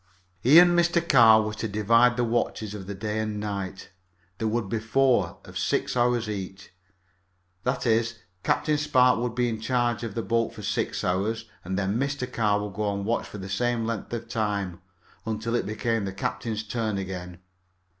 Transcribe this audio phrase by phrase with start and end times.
[0.39, 1.07] He and Mr.
[1.07, 3.91] Carr were to divide the watches of the day and night.
[4.39, 6.71] There would be four, of six hours each.
[7.65, 11.77] That is, Captain Spark would be in charge of the boat for six hours, and
[11.77, 12.25] then Mr.
[12.25, 14.81] Carr would go on watch for the same length of time,
[15.27, 17.37] until it became the captain's turn again.